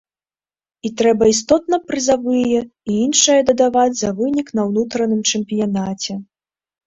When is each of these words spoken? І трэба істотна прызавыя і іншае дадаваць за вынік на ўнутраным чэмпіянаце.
І 0.87 0.91
трэба 1.01 1.25
істотна 1.33 1.77
прызавыя 1.89 2.61
і 2.93 2.95
іншае 3.05 3.37
дадаваць 3.51 3.99
за 4.01 4.09
вынік 4.21 4.47
на 4.61 4.67
ўнутраным 4.69 5.21
чэмпіянаце. 5.35 6.13